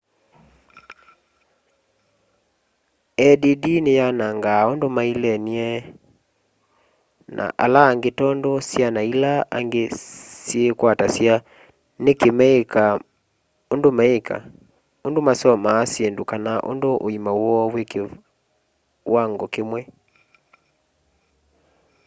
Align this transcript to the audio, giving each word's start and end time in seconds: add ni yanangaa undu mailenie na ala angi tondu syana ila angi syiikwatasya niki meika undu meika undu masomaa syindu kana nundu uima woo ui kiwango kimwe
add 3.29 3.63
ni 3.85 3.93
yanangaa 4.01 4.63
undu 4.71 4.87
mailenie 4.97 5.69
na 7.35 7.43
ala 7.63 7.79
angi 7.89 8.11
tondu 8.19 8.51
syana 8.69 8.99
ila 9.13 9.31
angi 9.57 9.83
syiikwatasya 10.45 11.33
niki 12.03 12.29
meika 12.39 12.83
undu 13.73 13.89
meika 13.99 14.35
undu 15.07 15.19
masomaa 15.27 15.89
syindu 15.93 16.23
kana 16.31 16.51
nundu 16.63 16.89
uima 17.05 17.31
woo 17.41 17.65
ui 17.75 17.83
kiwango 17.91 19.45
kimwe 19.53 19.81